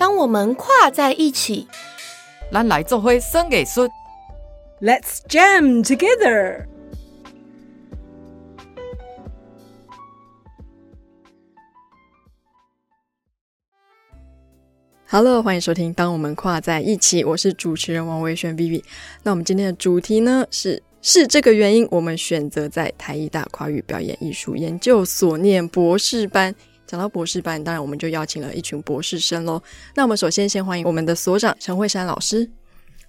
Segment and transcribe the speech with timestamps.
[0.00, 1.68] 当我们跨在一起，
[2.50, 3.86] 咱来做回生给孙。
[4.80, 6.64] Let's jam together.
[15.06, 18.82] Hello，欢迎收听《当我们跨在一起》，我是主持人王维轩 Vivi。
[19.22, 26.54] 那我们今天的主题呢是是这个原因，我们选择在台艺大跨域表演艺术研究所念博士班。
[26.90, 29.62] 讲到博士班，当然我们就邀请了一群博士生喽。
[29.94, 32.50] 那我们首先先欢迎我们的所长陈慧珊老师。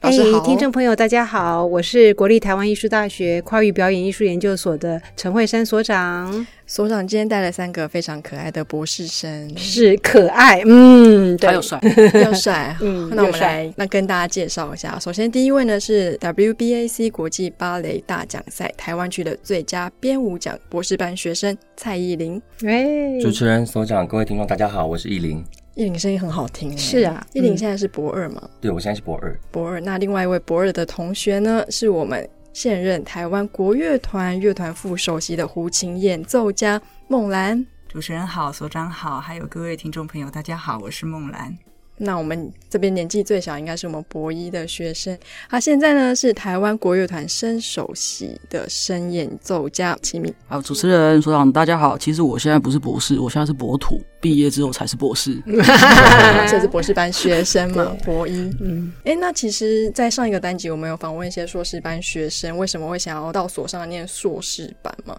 [0.01, 11.79] 老师好，哎听众朋友，大家好，我是国立台湾艺术大学跨域表演艺术研究所的陈慧珊所长，所长今天带了三个非常可爱的博士生，是可爱，嗯，对，还有帅，
[12.25, 12.75] 又帅。
[12.81, 14.97] 嗯那我们来那跟大家介绍一下。
[14.99, 22.41] 首先第一位呢是 WBAC 国际芭蕾大奖赛台湾区的最佳编舞奖博士班学生蔡依林。
[22.65, 25.45] 哎，主持人、所长、各位听众，大家好，我是依林。
[25.81, 28.47] 依林声音很好听耶，是啊依林嗯现在是博二嘛？
[28.61, 29.81] 对我现在是博二，博二。
[29.81, 37.65] 那另外一位博二的同学呢，是我们现任台湾国乐团乐团副首席的胡琴演奏家孟兰。
[37.87, 41.57] 主持人好，所长好，还有各位听众朋友，大家好，我是孟兰。
[42.03, 45.15] 那我们这边年纪最小应该是我们博一的学生，
[45.47, 50.33] 他现在呢是台湾国乐团声首席的声演奏家齐敏。
[50.47, 51.95] 好，主持人、所长，大家好。
[51.95, 55.39] 其实我现在不是博士，我现在是博土，毕业之后才是博士。
[56.49, 58.51] 这是博士班学生嘛， 博一。
[58.59, 65.15] 嗯，哎，那其实，在上一个单集，我们有访问一些硕士班学生，为什么会想要到所上念硕士班嘛？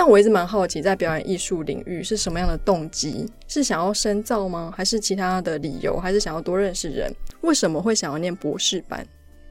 [0.00, 3.26] 那我一直蛮好奇，在表演艺术领域是什么样的动机？
[3.46, 4.72] 是想要深造吗？
[4.74, 5.98] 还是其他的理由？
[5.98, 7.14] 还是想要多认识人？
[7.42, 9.06] 为什么会想要念博士班？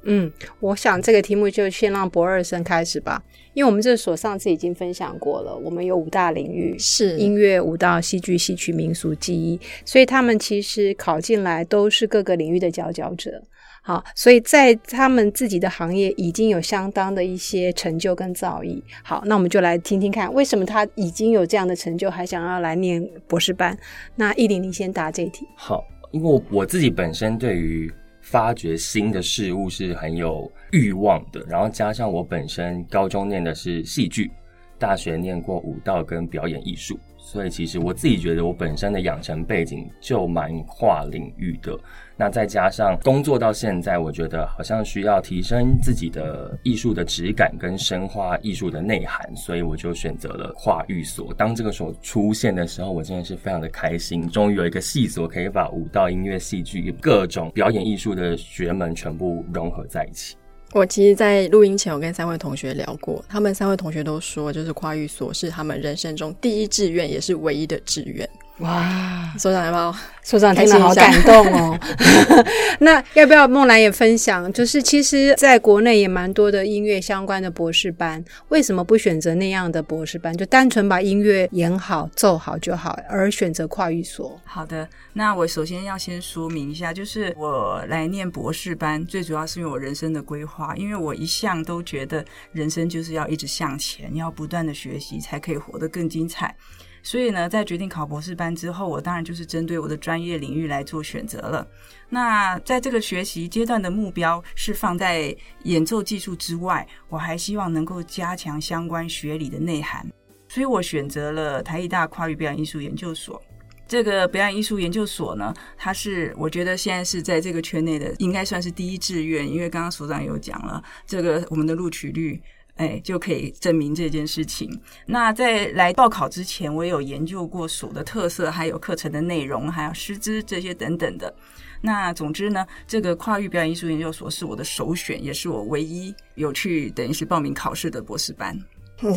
[0.06, 3.22] 嗯，我想这个题目就先让博二生开始吧，
[3.54, 13.44] 因为我们这所上次已经分享过了，我们有五大领域，是音乐、舞蹈、戏剧、戏曲、民俗、技艺，所以他们其实考进来都是各个领域的佼佼者。
[13.90, 18.80] 好，所以在他们自己的行业已经有相当的一些成就跟造诣。
[19.04, 23.76] 好，那我们就来听听看，为什么他已经有这样的成就，还想要来念博士班？
[24.16, 25.44] 那艺林，你先答这一题。
[25.56, 27.92] 好，因为我我自己本身对于
[28.22, 34.30] 发掘新的事物是很有欲望的，然后加上我本身高中念的是戏剧，
[34.78, 37.00] 大学念过舞蹈跟表演艺术，
[37.32, 41.78] 所以其实我自己觉得我本身的养成背景就蛮跨领域的。
[42.18, 51.32] 那再加上工作到现在，我觉得好像需要提升自己的艺术的质感跟深化艺术的内涵，所以我就选择了跨域所。
[51.36, 60.36] 当这个所出现的时候，我真的是非常的开心，终于有一个系所可以把舞蹈、音乐、戏剧各种表演艺术的学门全部融合在一起。
[60.72, 68.30] 我其实，在录音前，我跟三位同学聊过，他们三位同学都说，就是跨域所是他们人生中第一志愿，也是唯一的志愿。
[68.60, 69.96] 哇，所长要不要？
[70.22, 71.80] 所长听了好感动哦。
[72.80, 74.52] 那要不要梦兰也分享？
[74.52, 80.36] 就是其实在国内也蛮多的音乐相关的博士班，为什么不选择那样的博士班？
[80.36, 84.40] 就单纯把音乐演好、奏好就好，而选择跨域所？
[84.44, 96.54] 好的，那我首先要先说明一下，就是我来念博士班，最主要是因为我人生的规划，因为我一向都觉得人生就是要一直向前，要不断的学习，才可以活得更精彩。
[97.02, 101.68] 所以呢，在决定考博士班之后，我当然就是针对我的专业领域来做选择了。
[102.10, 110.06] 那在这个学习阶段的目标是放在演奏技术之外，我还希望能够加强相关学理的内涵，
[110.48, 113.42] 所以我选择了台艺大跨域表演艺术研究所。
[113.88, 122.42] 这个表演艺术研究所呢，它是我觉得现在是在这个圈内的，应该算是第一志愿，因为刚刚所长有讲了，这个我们的录取率。
[122.80, 124.70] 哎，就可以证明这件事情。
[125.06, 131.34] 那在来报考之前，我也有研究过所的特色，还有课程的内容，还有师资这些等等的。
[131.82, 138.58] 那总之呢，这个跨域表演艺术研究所是我的首选，也是我唯一有去等于是报名考试的博士班。
[139.02, 139.12] 对，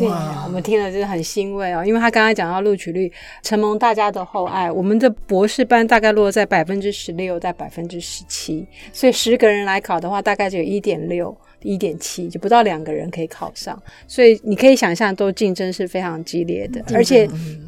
[0.45, 3.09] 我们听了真的很欣慰哦，因为他刚刚讲到录取率
[3.41, 11.37] 承蒙大家的厚爱，我们的博士班大概落在百分之十六到百分之十七，所以十个人来考的话，大概只有一点六。
[11.63, 17.27] 一点七就不到两个人可以考上，所以你可以想象，都竞争是非常激烈的，而且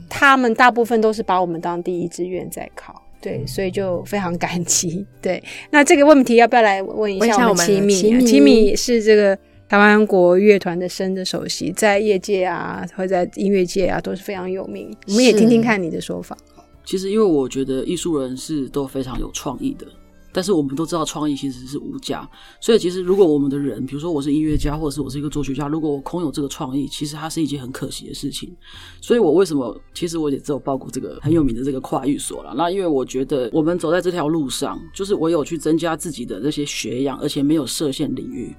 [0.10, 5.06] 他们大部分都是把我们当第一志愿在考，对，所以就非常感激。
[5.22, 8.22] 对，那这个问题要不要来问一下我们齐米？
[8.26, 8.76] 齐米。
[8.76, 9.38] 是这个
[9.68, 14.96] 台湾国乐团的生的首席，在业界啊，或在音乐界啊，都是非常有名。
[15.08, 16.38] 我们也听听看你的说法。
[16.86, 19.88] 其实，因为我觉得艺术人是都非常有创意的，
[20.36, 22.30] 但是我们都知道创意其实是无价，
[22.60, 28.54] 所以其实如果我们的人，比如说我是音乐家，或者是我是一个作曲家，如果我空有这个创意，其实它是一件很可惜的事情。
[29.00, 32.54] 所以我为什么，其实我也只有报过这个很有名的这个跨域所了。
[32.58, 38.54] 那因为我觉得我们走在这条路上，就是我有去增加自己的这些学养，而且没有设限领域。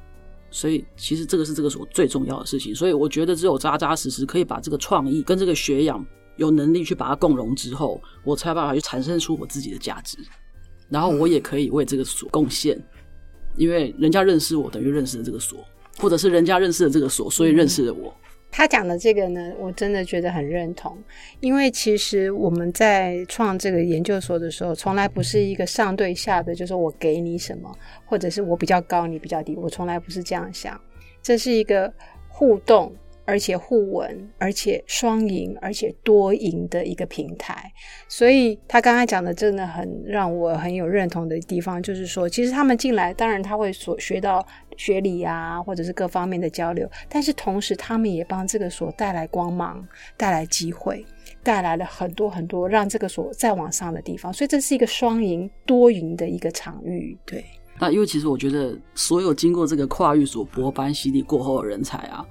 [0.51, 2.75] 所以其实这个是这个所最重要的事情。
[2.75, 6.03] 所以我觉得只有扎扎实实可以把这个创意跟这个学养
[6.37, 10.17] 有能力去把它共融之后，我才有办法去产生出我自己的价值。
[10.89, 12.79] 然后我也可以为这个所贡献，
[13.57, 15.59] 因为人家认识我，等于认识了这个所，
[15.99, 18.15] 或者是人家认识了这个所，所以认识了我。
[18.51, 20.97] 他讲的这个呢，我真的觉得很认同，
[21.41, 27.71] 因为其实我们在创这个研究所的时候，从来不是一个上对下的，就是我给你什么，
[28.07, 30.81] 或者是我比较高，你比较低，我从来不是这样想，
[31.23, 31.93] 这是一个
[32.29, 32.95] 互动。
[33.27, 37.71] 而且互文，而且双赢，而且多赢的一个平台。
[38.09, 44.47] 所以他刚才讲的真的很让我很有认同的地方，就是说，其实他们进来，当然他会所学到
[44.77, 49.85] 学理啊，或者是各方面的交流，但是同时他们也帮这个所带来光芒，
[50.17, 51.05] 带来机会，
[51.43, 54.33] 带来了很多很多让这个所再往上的地方。
[54.33, 57.19] 所以这是一个双赢、多赢的一个场域。
[57.27, 57.45] 对。
[57.79, 62.25] 那因为其实我觉得，所有经过这个跨域所博班洗礼过后的人才啊。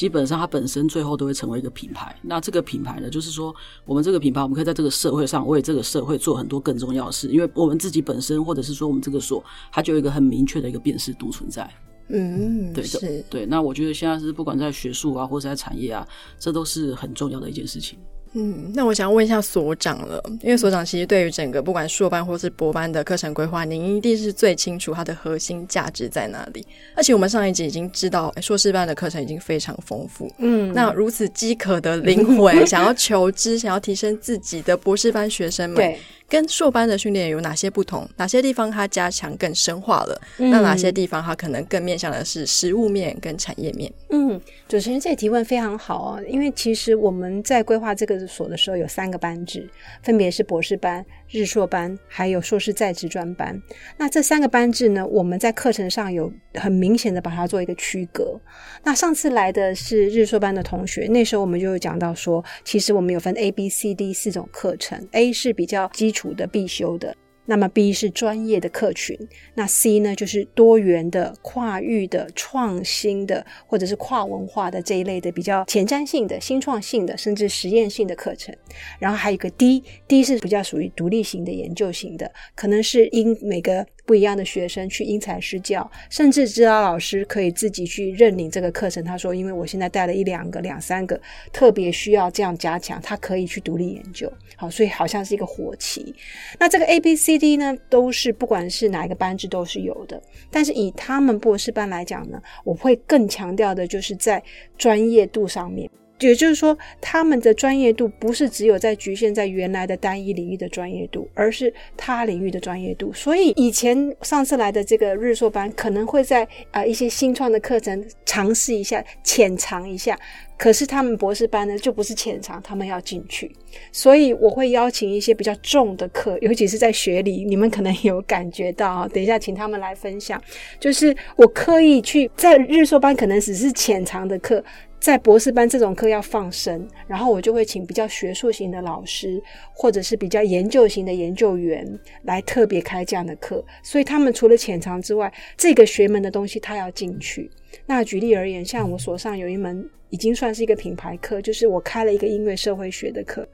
[0.00, 2.16] 基本上，它本身最后都会成为一个品牌。
[2.22, 3.54] 那这个品牌呢，就是说，
[3.84, 7.28] 我们这个品牌，我们可以在这个社会上为这个社会做很多更重要的事。
[7.28, 11.70] 因为我们自己本身，或者是说我们这个所，它就有一个很明确的一个辨识度存在。
[12.08, 13.44] 嗯，对，是，对。
[13.44, 16.08] 那我觉得现在是不管在学术啊，或者在产业啊，
[16.38, 17.98] 这都是很重要的一件事情。
[18.32, 26.64] 嗯，那我想问一下所长了，因为所长其实对于整个不管硕班或是博班的课程规划，您一定是最清楚它的核心价值在哪里。
[26.94, 30.32] 而且我们上一集已经知道，硕士班的课程已经非常丰富。
[30.38, 35.98] 嗯，那如此饥渴的灵魂，想要求知、想要提升自己的博士班学生们，对。
[36.30, 38.08] 跟硕班的训练有哪些不同？
[38.16, 40.20] 哪些地方它加强更深化了？
[40.36, 43.92] 那哪些地方它可能更面向的是实物面跟产业面？
[44.10, 49.68] 嗯，主持人这提问非常好哦，因为其实我们在规划这个所的时候有三个班制，
[50.04, 53.60] 分别是博士班、日硕班，还有硕士在职专班。
[53.98, 58.40] 那这三个班制呢，我们在课程上有很明显的把它做一个区隔。
[58.84, 66.30] 那上次来的是日硕班的同学，那时候我们就有讲到说，其实我们有分 A、B、C、D 四种课程，A 是比较基础。
[66.30, 67.14] 的必修的，
[67.50, 69.18] 那么 B 是专业的客群，
[69.54, 78.54] 那 C 呢就是多元的、跨域的、创新的，或者是跨文化的这一类的比较前瞻性的、新创性的，甚至实验性的课程。
[79.00, 83.84] 然后还有一个 D，D 是比较属于独立型的、研究型的，可能是因每个。
[84.10, 89.04] 不一样的学生去因材施教，甚至指导老师可以自己去认领这个课程。
[89.04, 91.20] 他说：“因为我现在带了一两个、两三个，
[91.52, 94.28] 特别需要这样加强，他可以去独立研究。”
[94.58, 96.12] 好，所以好像是一个火旗。
[96.58, 100.20] 那这个 A、B、C、D 呢，都是不管是哪一个班制都是有的。
[100.50, 104.42] 但是以他们博士班来讲呢，我会更强调的就是在
[104.76, 105.88] 专业度上面。
[106.20, 113.12] 也就是说，他们的专业度不是只有在局限在原来的单一领域的专业度，而是他领域的专业度。
[113.12, 120.18] 所以以前上次来的这个日硕班可能会在啊一些新创的课程尝试一下、浅尝一下，
[120.56, 123.50] 可是他们博士班呢就不是浅尝，他们要进去。
[123.90, 129.08] 所以我会邀请一些比较重的课，尤其是在学理，你们可能有感觉到啊。
[129.08, 130.40] 等一下请他们来分享，
[130.78, 134.62] 就是我刻意去在日硕班可能只是浅尝的课。
[135.00, 139.42] 在博士班这种课要放生，然后我就会请比较学术型的老师，
[139.72, 143.64] 或者是比较研究型的研究员来特别开这样的课。
[143.82, 147.50] 所以他们除了潜藏之外，这个学门的东西他要进去。
[147.86, 153.48] 那举例而言，像我手上有一门已经算是一个品牌课，就是我开了一个音乐社会学的课。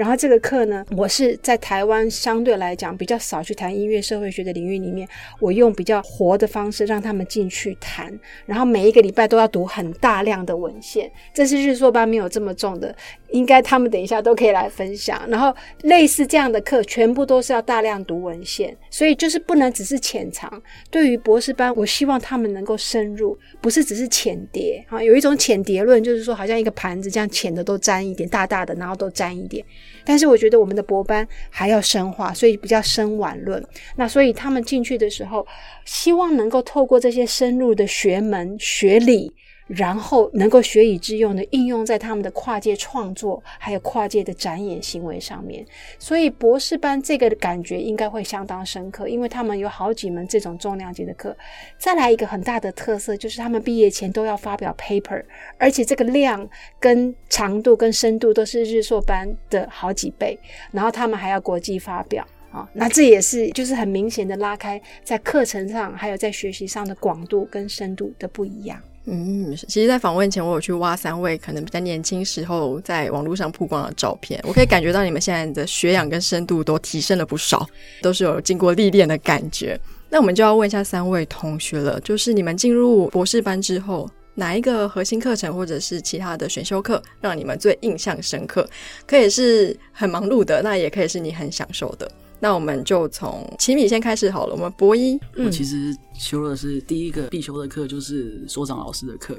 [0.00, 5.06] 然后这个课呢，我是在台湾相对来讲比较少去谈音乐社会学的领域里面，
[5.38, 8.18] 我用比较活的方式让他们进去谈。
[8.46, 12.96] 然后每一个礼拜都要读很大量的文献，这是日硕班没有这么重的，
[13.28, 15.22] 应该他们等一下都可以来分享。
[15.28, 20.50] 然后类似这样的课，全部都是要大量读文献，所以就是不能只是浅尝。
[20.90, 25.02] 对于博士班，我希望他们能够深入，不是只是浅碟啊。
[25.02, 29.62] 有一种浅碟论，就是说好像一个盘子这样浅的都沾一点，大大的然后都沾一点。
[30.04, 33.64] 但是我觉得我们的博班还要深化，所以比较深晚论。
[33.96, 35.46] 那所以他们进去的时候，
[35.84, 39.32] 希望能够透过这些深入的学门学理。
[39.70, 45.64] 然后能够学以致用的应用在他们的跨界创作，还有跨界的展演行为上面。
[45.96, 51.36] 所以博士班这个感觉应该会相当深刻，因为他们有好几门这种重量级的课。
[51.78, 55.22] 再来一个很大的特色就是他们毕业前都要发表 paper，
[55.56, 56.48] 而且这个量
[56.80, 60.36] 跟长度跟深度都是日硕班的好几倍。
[60.72, 62.26] 然后他们还要国际发表。
[62.50, 68.76] 啊、那这也是就是很明显的拉开在课程上还有在学习上的广度跟深度的不一样。
[69.06, 77.66] 嗯，其实，在访问前，我有去挖三位可能比较年轻时候在网络上曝光的照片，我可以感觉到你们现在的学养跟深度都提升了不少，
[78.02, 79.80] 都是有经过历练的感觉。
[80.10, 88.68] 那我们就要问一下三位同学了，就是你们进入博士班之后，哪一个核心课程或者是其他的选修课让你们最印象深刻？
[89.06, 92.10] 可以是很忙碌的，那也可以是你很享受的。
[92.40, 94.54] 那我们就从奇米先开始好了。
[94.54, 99.38] 我们博一，我其实修的是第一个必修的课，就是所长老师的课，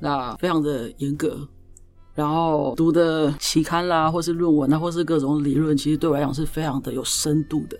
[0.00, 1.46] 那非常的严格。
[2.14, 7.78] 然后读的期刊啦，或是论文啊，或是各种理论，其实对我来讲是非常的有深度的。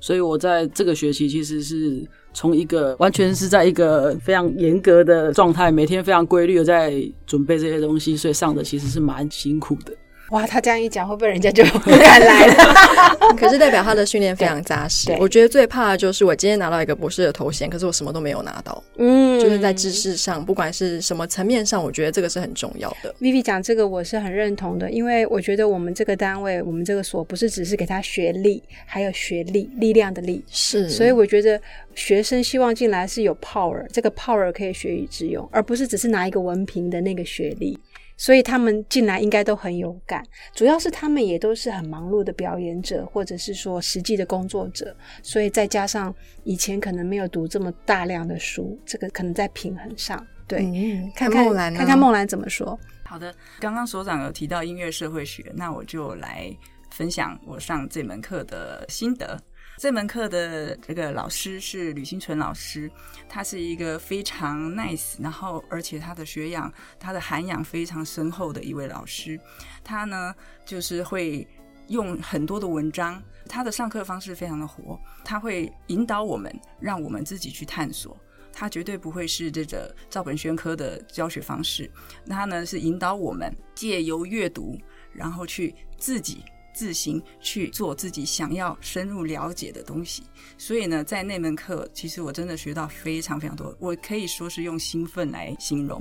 [0.00, 9.92] 所以我在这个学期其实是从一个完全是在一个非常严格的状态，每天非常规律的在准备这些东西，所以上的其实是蛮辛苦的。
[10.30, 13.16] 哇，他这样一讲，会不会人家就不敢来了？
[13.36, 15.10] 可是代表他的训练非常扎实。
[15.18, 18.82] 我觉得最怕的就是我今天拿到一个博士的头衔，可是我什么都没有拿到。
[18.98, 23.14] 嗯就是在知识上，不管是什么层面上，我觉得这个是很重要的。
[23.20, 30.44] Vivi 讲这个我是很认同的，因为我觉得我们这个单位，我们这个所不是只是给他学历，还有学历，力量的力。
[30.50, 31.60] 是，所以我觉得
[31.94, 37.78] 学生希望进来是有 power，这个 power 可以学以致用，而不是只是拿一个文凭的那个学历。
[38.18, 40.22] 所以他们进来应该都很有感，
[40.52, 52.78] 主要是他们也都是很忙碌的表演者，或者是说实际的工作者，所以再加上以前可能没有读这么大量的书，这个可能在平衡上，对，嗯，看看看梦兰呢，看看梦兰怎么说。
[53.04, 56.54] 好的，刚刚所长有提到音乐社会学，那我就来
[56.90, 59.40] 分享我上这门课的心得。
[59.78, 62.90] 这门课的这个老师是吕新纯老师，
[63.28, 69.38] 他是一个非常 nice，然后而且他的学养、他的涵养非常深厚的一位老师。
[69.84, 70.34] 他呢，
[70.66, 71.46] 就是会
[71.86, 78.18] 用很多的文章，他的上课方式非常的活，他会引导我们，让我们自己去探索。
[78.52, 81.88] 他绝对不会是这个照本宣科的教学方式，
[82.28, 84.76] 他呢是引导我们借由阅读，
[85.12, 86.42] 然后去自己
[86.78, 90.22] 自行去做自己想要深入了解的东西。
[90.56, 96.00] 所以呢，在那门课，其实我真的学到非常非常多，我可以说是用兴奋来形容，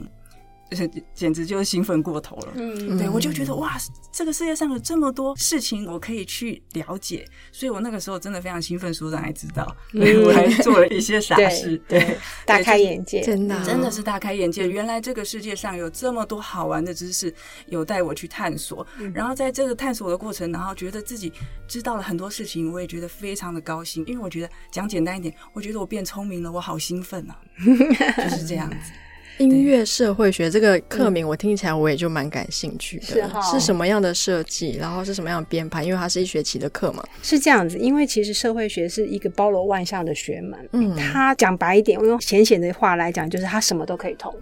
[1.13, 2.53] 简直就是兴奋过头了。
[2.55, 3.77] 嗯对，我就觉得哇，
[4.11, 14.67] 这个世界上有这么多事情我可以去了解，所以我那个时候真的非常兴奋，所长还知道，对 我还做了一些傻事，对 对，大开眼界，真的啊真的是大开眼界。
[14.67, 17.33] 原来这个世界上有这么多好玩的知识，
[17.67, 18.85] 有待我去探索。
[19.13, 21.31] 然后在这个探索的过程，然后觉得自己
[21.67, 28.91] 知道了很多事情，我也觉得非常的高兴，因为我觉得讲简单一点，我觉得我变聪明了，我好兴奋啊，就是这样子。
[29.37, 33.05] 音乐社会学这个课名，我听起来我也就蛮感兴趣的。
[33.05, 34.77] 是是什么样的设计？
[34.79, 35.83] 然后是什么样的编排？
[35.83, 37.03] 因为它是一学期的课嘛。
[37.21, 40.69] 是这样子，因为其实社会学是一个包罗万象的学门。
[40.73, 44.33] 嗯它讲白一点，我用浅显的话来讲，就是它什么都可以通。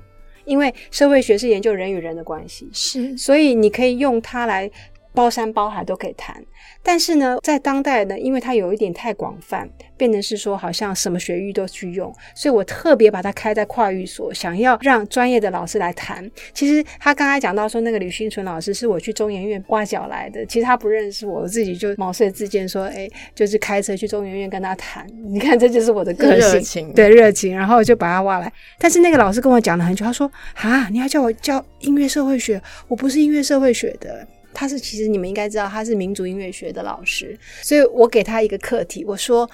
[0.46, 4.70] 因为社会学是研究人与人的关系，是所以你可以用它来
[5.16, 6.44] 包山包海都可以谈。
[6.84, 9.68] 但是呢，在当代呢，因为它有一点太广泛，
[9.98, 16.30] 变成是说好像什么学域都去用，所以我特别把它开在跨域所，想要让专业的老师来谈。
[16.54, 25.08] 其实他刚才讲到说，那个吕新纯老师是我去中研院挖角来的，其实他不认识我，我自己就毛遂自荐说，哎，就是开车去中研院跟他谈。
[25.24, 28.52] 你看，这就是我的个性，热情对热情，然后就把他挖来。
[28.78, 34.28] 但是那个老师跟我讲了很久，他说啊，你要叫我教音乐社会学，我不是音乐社会学的。
[34.56, 39.48] 他是其实你们应该知道，他是民族音乐学的老师，所以我给他一个课题，我说。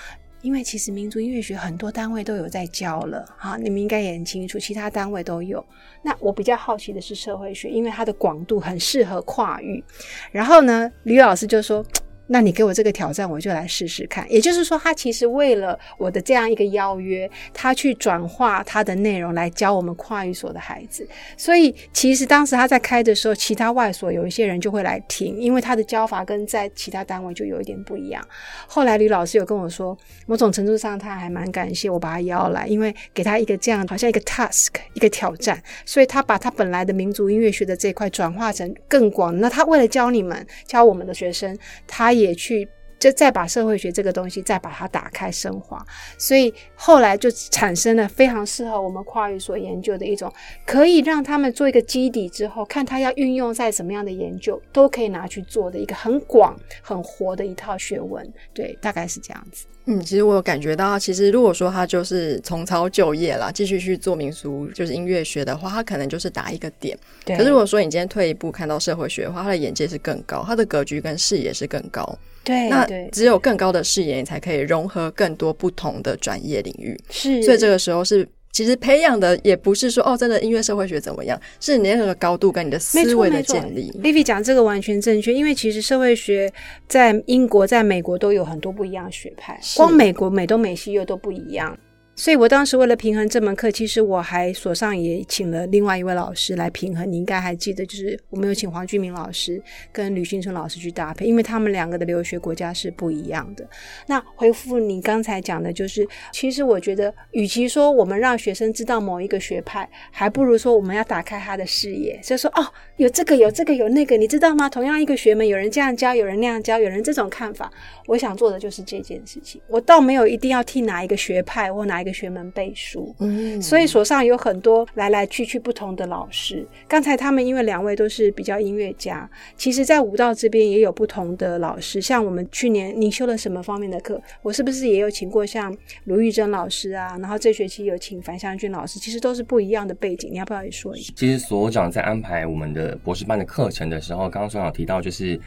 [0.43, 5.63] 因为其实民族音乐学很多单位都有在教了，哈，你们应该也很清楚，其他单位都有。
[6.01, 9.83] 那我比较好奇的是社会学，因为它的广度很适合跨域。
[10.31, 11.85] 然后呢，吕老师就说
[12.33, 21.05] ：“那你给我这个挑战，我就来试试看。”也就是说，他其实为了我的这样一个邀约，他去转化他的内容来教我们跨域所的孩子。
[21.35, 28.25] 所以其实当时他在开的时候，其他外所有一些人就会来听，因为他的教法跟在其他单位就有一点不一样。
[28.65, 39.37] 后来吕老师有跟我说，某种程度上他还蛮感谢我把他邀来，因为给他一个这样好像一个 task 一个挑战，所以他把他本来的民族音乐学的这一块转化成更广。
[39.41, 41.57] 那他为了教你们，教我们的学生，
[41.87, 42.67] 他也也去
[43.01, 45.83] 就再把社会学这个东西再把它打开升华，
[46.19, 50.31] 所以后来就产生了非常适合我们跨域所研究的一种，
[50.67, 58.31] 可以让他们做一个基底之后，看他要运用在什么样的研究，都可以拿去做的一个很广、很活的一套学问。
[58.53, 59.65] 对，大概是这样子。
[59.85, 66.95] 嗯，其实我有感觉到，其实如果说他就是重操旧业啦，继续去做民俗就是音乐学的话，他可能就是打一个点。
[67.25, 72.15] 对可是如果说你今天退一步看到社会学的话，他的眼界是更高，他的格局跟视野是更高。
[72.43, 76.99] 对，那对只有更高的视野，你才可以融合更多不同的专业领域。
[77.09, 78.27] 是，所以这个时候是。
[78.53, 83.89] 其实培养的也不是说哦，真的音乐社会学怎么样，是你那个高度跟你的思维的建立。
[84.03, 86.51] Vivi 讲这个完全正确，因为其实社会学
[86.85, 91.79] 在英国、在美国都有很多不一样的学派，光美国美东美西又都不一样。
[92.21, 97.11] 所以我当时为了平衡这门课，其实我还所上也请了另外一位老师来平衡。
[97.11, 99.59] 你应该还记得，就是我们有请黄俊明老师
[99.91, 103.67] 跟吕新春老师去搭配，因为他们两个的留学国家是不一样的。
[104.05, 112.63] 那回复你刚才讲的，就是其实我觉得，与其说我们让学生知道某一个学派，还不如说我们要打开他的视野，就说哦，
[112.97, 114.69] 有这个，有这个，有那个，你知道吗？
[114.69, 117.71] 同样一个学门，有人这样教，有人那样教，有人这种看法。
[118.05, 119.59] 我想做的就是这件事情。
[119.67, 122.10] 我倒没有一定要替哪一个学派或哪一个。
[122.13, 126.65] 学门背书，嗯，所以所上有很多来来去去不同的老师。
[126.87, 132.01] 刚才他们因为两位都是比较音乐家，其实，在舞蹈这边也有不同的老师。
[132.01, 134.21] 像我们去年你修了什么方面的课？
[134.41, 135.75] 我是不是也有请过像
[136.05, 137.17] 卢玉珍老师啊？
[137.19, 140.31] 然后这学期有请樊湘君老师，其实都是不一样的背景。
[140.31, 141.13] 你要不要也说一下？
[141.15, 145.39] 其实所长在安排我们的博士班的课程的时候，刚刚所长提到就是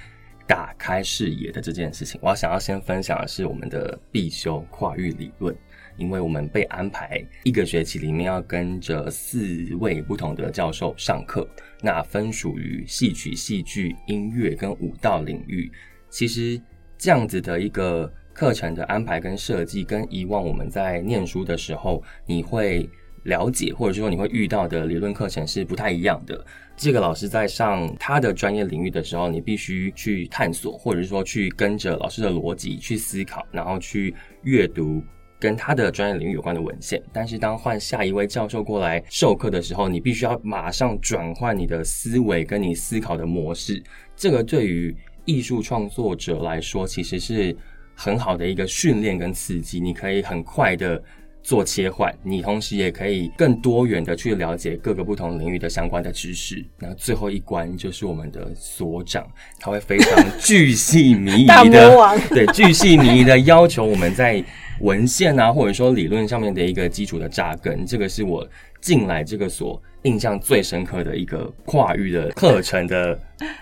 [0.46, 2.20] 打开视野的这件事情。
[2.22, 5.54] 我要想要先分享的是我们的必修跨域理论。
[5.96, 11.48] 因为我们被安排一个学期里面要跟着四位不同的教授上课，
[11.80, 15.70] 那分属于戏曲、戏剧、音乐跟舞蹈领域。
[16.10, 16.60] 其实
[16.96, 22.88] 这样子的一个课程的安排跟设计，跟以往我们在念书的时候你会
[23.24, 26.44] 了解或者说你会遇到的理论课程是不太一样的。
[26.76, 35.02] 这个老师在上他的专业领域的时候，你必须去探索，或者是说去跟着老师的逻辑去思考，然后去阅读。
[35.44, 43.82] 跟他的专业领域有关的文献，但是当换下一位教授过来授课的时候，你必须要马上转换你的思维跟你思考的模式。
[44.16, 44.96] 这个对于
[45.26, 47.54] 艺术创作者来说，其实是
[47.94, 49.78] 很好的一个训练跟刺激。
[49.78, 51.02] 你可以很快的
[51.42, 56.64] 做切换，你同时也可以更多元的去了解各个不同领域的相关的知识。
[56.78, 59.26] 那最后一关就是我们的所长，
[59.60, 64.42] 他会非常 巨细靡遗的，对巨细靡遗的要求我们在。
[64.80, 68.46] 文献啊，或者说理论上面的一个基础的扎根，这个是我
[68.80, 73.18] 进来这个所印象最深刻的一个跨域的课程的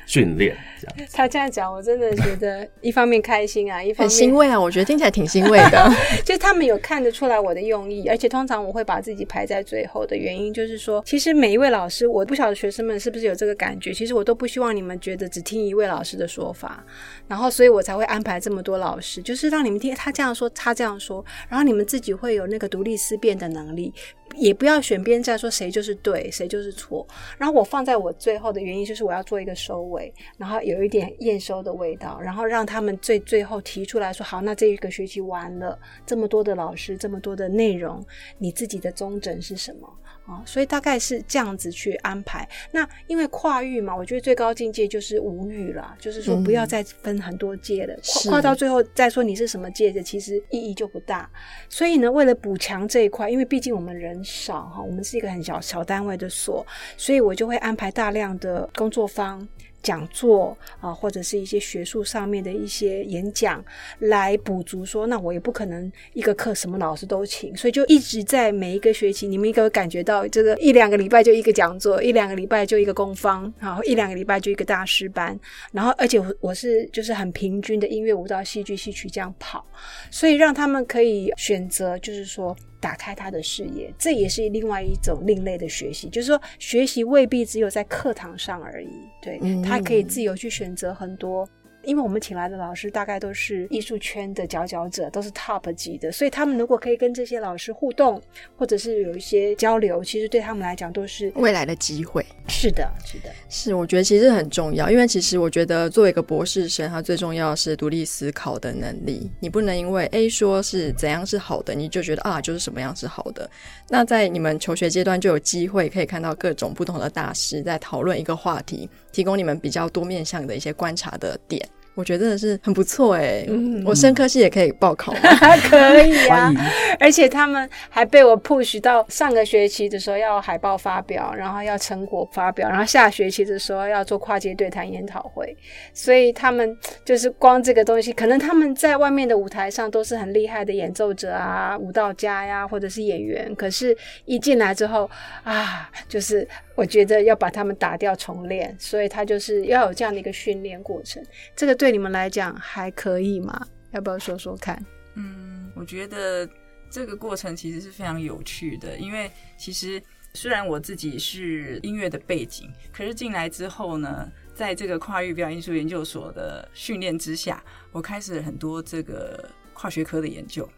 [0.06, 0.56] 训练。
[0.80, 4.60] 这样，他这样讲，我真的觉得一方面开心啊， 一方面很欣慰啊。
[4.60, 5.88] 我觉得听起来挺欣慰的，
[6.26, 16.84] 就是他们有看得出来我的用意，而且通常我会把自己排在最后的原因，就是说，其实每一位老师，我不晓得学生们是不是有这个感觉，其实我都不希望你们觉得只听一位老师的说法。
[17.28, 23.94] 然后，所以我才会安排这么多老师，就是让你们听他这样说，他这样说，然后你们自己会有那个独立思辨的能力，
[24.36, 27.06] 也不要选边站，说谁就是对，谁就是错。
[27.38, 38.04] 然后我放在我最后的原因，就是我要做一个收尾，然后有一点验收的味道，然后让他们最最后提出来说，好，那这一个学期完了，这么多的老师，这么多的内容，
[38.38, 39.88] 你自己的宗诊是什么？
[40.26, 42.48] 啊，所以大概是这样子去安排。
[42.70, 47.96] 那因为跨域嘛，我觉得最高境界就是无欲了，就是说不要再分很多界了，
[48.28, 51.28] 跨到最后再说你是什么界的，其实意义就不大。
[51.68, 56.64] 所以呢，为了补强这一块，因为毕竟我们人少哈，我们是一个很小小单位的所，
[56.96, 59.46] 所以我就会安排大量的工作坊。
[59.82, 63.64] 讲座啊，或者是一些学术上面的一些演讲，
[63.98, 64.82] 来补足。
[64.84, 75.38] 说那我也不可能一个课什么老师都请，所以就一直在每一个学期，你们应该会感觉到这个一两个礼拜就一个讲座，一两个礼拜就一个工坊，然后一两个礼拜就一个大师班，
[75.72, 79.64] 然后而且我我是就是很平均的音乐、舞蹈、戏剧、戏曲这样跑，
[80.10, 82.56] 所以让他们可以选择，就是说。
[82.82, 86.08] 打开他的视野，这也是另外一种另类的学习。
[86.08, 88.90] 就是说，学习未必只有在课堂上而已，
[89.22, 91.48] 对他可以自由去选择很多。
[91.84, 98.20] 因为我们请来的老师大概都是艺术圈的佼佼者，都是 top 级的，所以他们如果可以跟这些老师互动，
[98.56, 102.24] 或者是有一些交流，其实对他们来讲都是未来的机会。
[102.48, 103.74] 是的，是的，是。
[103.74, 109.30] 我觉得其实很重要，因为其实我觉得作为一个博士生，他最重要是独立思考的能力。
[109.40, 113.48] 你不能因为 A 说是怎样是好的，你就觉得啊就是什么样是好的。
[113.88, 118.88] 那在你们求学阶段就有机会可以看到各种不同的大师在讨论一个话题。
[119.12, 121.62] 提供你们比较多面向的一些观察的点，
[121.94, 123.44] 我觉得真的是很不错哎。
[123.48, 125.20] 嗯，我深科系也可以报考吗？
[125.68, 126.50] 可以啊，
[126.98, 135.54] 而且他们还被我 push 到上个学期的时候要海报发表，然后要成果发表，然后下学期的时候要做跨界对谈研讨会。
[135.92, 143.94] 所以他们就是光这个东西，可能他们在外面的舞台上都是很厉害的演奏者啊、舞蹈家呀，或者是演员，可是
[144.24, 145.10] 一进来之后
[145.44, 146.48] 啊，就是。
[146.82, 151.24] 我觉得要把他们打掉重练，所以他就是要有这样的一个训练过程。
[151.54, 153.64] 这个对你们来讲还可以吗？
[153.92, 154.84] 要不要说说看？
[155.14, 156.48] 嗯，我觉得
[156.90, 160.02] 这个过程其实是非常有趣的，因为其实
[160.34, 170.68] 虽然我自己是音乐的背景，可是进来之后呢，在这个跨域表演艺术研究所的训练之下，我开始了很多这个跨学科的研究。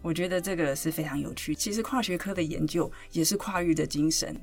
[0.00, 1.54] 我觉得这个是非常有趣。
[1.54, 4.34] 其实跨学科的研究也是跨域的精神，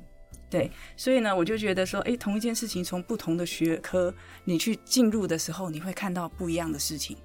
[0.49, 0.69] 对。
[0.97, 7.17] 所以呢，我就觉得说，诶，同一件事情从不同的学科你去进入的时候，你会看到不一样的事情。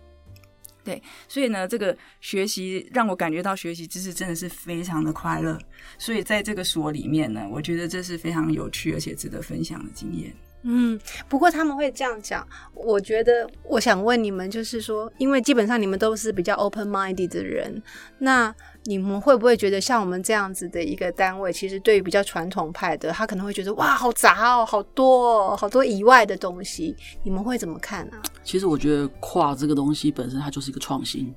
[0.85, 5.59] 对，所以呢，这个学习让我感觉到学习知识真的是非常的快乐。
[5.97, 10.31] 所以在这个所里面呢，我觉得这是非常有趣而且值得分享的经验。
[10.67, 17.83] 嗯，不过他们会这样讲，我觉得我想问你们，就是说，因为基本上你们都是比较 open minded 的人，
[18.19, 18.55] 那
[18.87, 28.17] 你们会不会觉得像我们这样子的一个单位，其实对于比较传统派的，他可能会觉得哇，好杂哦，好多哦，好多以外的东西，你们会怎么看呢？
[28.43, 31.35] 其实我觉得跨这个东西本身它就是一个创新，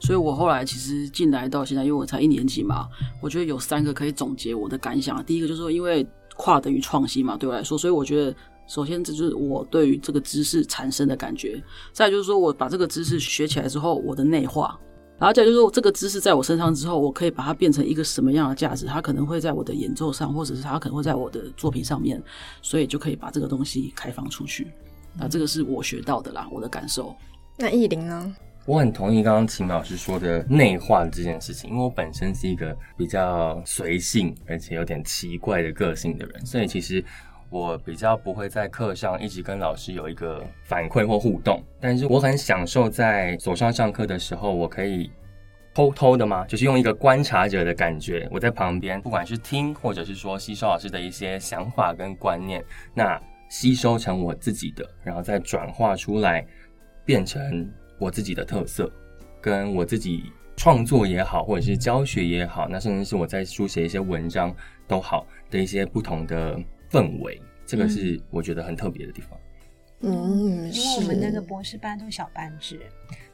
[0.00, 2.88] 所以我后来其实进来到现在，因为我才一年级嘛，
[3.20, 5.24] 我觉得有三个可以总结我的感想。
[5.24, 8.34] 第一个就是说，因为跨等于创新嘛，对我来说，所以我觉得。
[8.66, 11.60] 首先，这就是我对于这个知识产生的感觉。
[11.92, 14.78] 再就是说，我把这个知识学起来之后，我的内化。
[15.20, 18.86] 然后再就是说，这个知识在我身上之后，我可以把它变成一个什么样的价值？
[18.86, 22.20] 它可能会在我的演奏上，或者是它可能会在我的作品上面，
[22.62, 24.68] 所以就可以把这个东西开放出去。
[25.18, 27.14] 那这个是我学到的啦，我的感受。
[27.58, 28.34] 那意林呢？
[28.64, 37.04] 我很同意刚刚秦老师说的内化这件事情，因为我本身是一个比较随性而且有点奇怪的个性的人，所以其实。
[37.50, 45.10] 我比较不会在课上一直跟老师有一个反馈或互动，但是我很享受在所上上课的时候，我可以
[45.74, 46.44] 偷偷的吗？
[46.46, 56.46] 就是用一个观察者的感觉，我在旁边，不管是听或者是说吸收老师的一些想法跟观念，那吸收成我自己的，然后再转化出来，
[57.04, 58.88] 变成我自己的特色，
[59.40, 64.54] 跟我自己创作也好，或者是教学也好，那甚至是我在书写一些文章
[64.86, 66.56] 都好的一些不同的。
[66.90, 69.38] 氛围，这个是我觉得很特别的地方。
[70.02, 72.80] 嗯，因为我们那个博士班都小班制，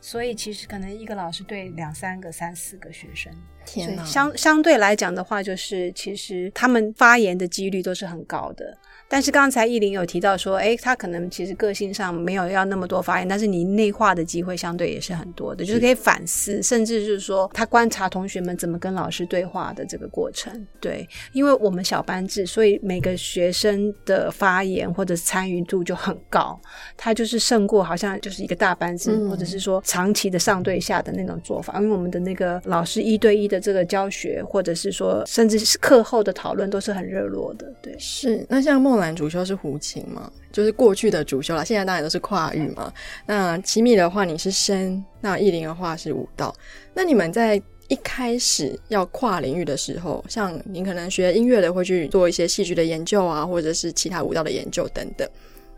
[0.01, 3.33] 所以其实可能一个老师对两三个、三四个学生。
[3.65, 8.77] 天相相对来讲的话，就是其实他们发言的几率都是很高的。
[9.09, 20.67] 但是刚才艺林有提到说，哎，他可能其实个性上没有要那么多发言，但是你内化的机会相对也是很多的，就是可以反思，甚至就是说他观察同学们怎么跟老师对话的这个过程。
[20.81, 26.61] 对，因为我们小班制，所以每个学生的发言或者参与度就很高，
[26.97, 31.79] 他就是胜过好像就是一个大班制，或者是说长期的上对下的那种做法。
[31.79, 37.73] 因为我们的那个老师一对一的这个教学，或者是说甚至是课后的讨论都是很热络的。
[37.81, 38.45] 对，是。
[38.49, 38.96] 那像梦。
[38.99, 41.65] 兰主修是胡琴嘛，就是过去的主修了。
[41.65, 42.93] 现在当然都是跨域嘛。
[43.27, 46.55] 那奇米的话，你是声；那艺林的话是舞蹈。
[46.95, 55.29] 那你们在一开始要跨领域的时候，像您可能学音乐的会去做一些戏剧的研究啊，或者是其他舞蹈的研究等等。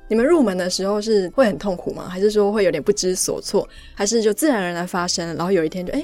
[0.09, 2.09] 你们入门的时候是会很痛苦吗？
[2.09, 3.68] 还是说会有点不知所措？
[3.94, 5.26] 还是就自然而然发生？
[5.37, 6.02] 然后有一天就哎，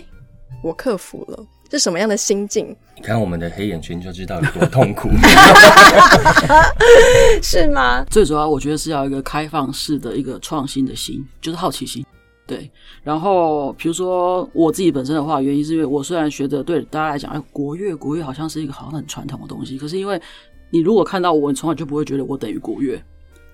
[0.62, 1.46] 我克服了。
[1.70, 2.76] 是什么样的心境？
[2.96, 5.08] 你看我们的黑眼圈就知道有多痛苦，
[7.42, 8.04] 是吗？
[8.04, 12.04] 最主要我觉得是要一个开放式的一个创新的心，就是好奇心。
[12.46, 12.70] 对，
[13.02, 20.20] 然后比如说我自己本身的话，原因是因为我虽然学的对大家来讲，哎，国乐国乐好像是一个好像很传统的东西，可是因为
[20.70, 23.02] 你如果看到我，你从来就不会觉得我等于国乐。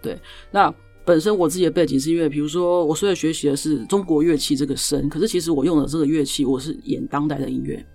[0.03, 0.19] 对，
[0.51, 7.87] 那本身我自己的背景是因为，比如说我虽然学习的是中国乐器这个声，可是其实我用的这个乐器，我是演当代的音乐。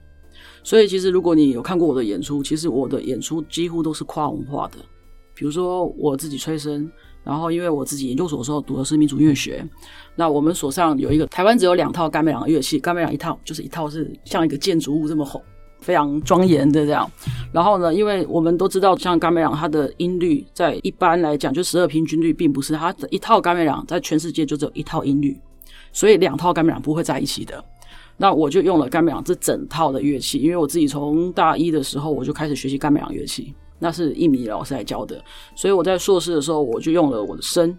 [0.66, 4.78] 所以，其实如果你有看过我的演出，其实我的演出几乎都是跨文化的。
[5.36, 6.90] 比如说，我自己吹笙，
[7.24, 9.64] 然后因为我自己研究所的时候读的是民族音乐学，
[10.16, 15.40] 那我们所上有一个台湾只有两套甘美朗的乐器，甘美朗一套就是一套是像一个建筑物这么厚，
[15.82, 17.08] 非常庄严的这样。
[17.54, 25.40] 然后呢，因为我们都知道，像甘美朗它的音律在一般来讲就十二平均律，并不是它的一套甘美朗在全世界就只有一套音律，
[25.92, 27.64] 所以两套甘美朗不会在一起的。
[28.18, 35.22] 那我就用了甘美朗这整套的乐器，因为我自己从大一的时候我就开始学习甘美朗乐器，那是一米老师来教的，
[35.56, 37.76] 所以我在硕士的时候我就用了我的笙，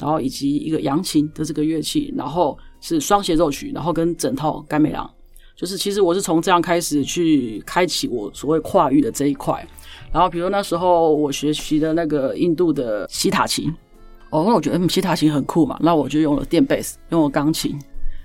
[0.00, 5.08] 然后以及一个扬琴的这个乐器，然后是双协奏曲，然后跟整套甘美朗，
[5.54, 9.64] 就是其实我是从这样开始去开启我所谓跨域的这一块。
[10.12, 13.72] 然后比如那时候我学习的那个印度的西塔琴，
[14.30, 17.78] 哦，那我觉得西塔琴很酷嘛，那我就用了电贝斯，用了钢琴。